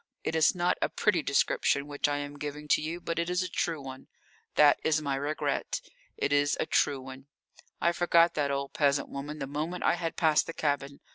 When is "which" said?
1.85-2.07